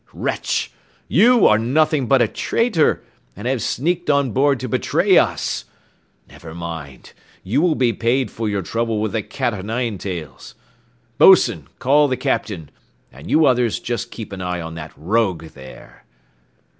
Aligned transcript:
Wretch! 0.13 0.71
you 1.07 1.45
are 1.45 1.59
nothing 1.59 2.07
but 2.07 2.23
a 2.23 2.27
traitor, 2.27 3.03
and 3.35 3.47
have 3.47 3.61
sneaked 3.61 4.09
on 4.09 4.31
board 4.31 4.59
to 4.59 4.67
betray 4.67 5.15
us! 5.19 5.65
Never 6.27 6.55
mind, 6.55 7.13
you 7.43 7.61
will 7.61 7.75
be 7.75 7.93
paid 7.93 8.31
for 8.31 8.49
your 8.49 8.63
trouble 8.63 8.99
with 8.99 9.11
the 9.11 9.21
cat 9.21 9.53
o' 9.53 9.61
nine 9.61 9.99
tails! 9.99 10.55
Boatswain, 11.19 11.67
call 11.77 12.07
the 12.07 12.17
Captain, 12.17 12.71
and 13.11 13.29
you 13.29 13.45
others 13.45 13.79
just 13.79 14.09
keep 14.09 14.31
an 14.33 14.41
eye 14.41 14.59
on 14.59 14.73
that 14.73 14.91
rogue 14.97 15.43
there." 15.49 16.03